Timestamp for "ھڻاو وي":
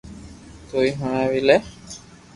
0.99-1.39